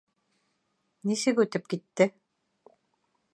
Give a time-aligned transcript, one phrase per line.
[1.11, 2.09] Нисек үтеп китте?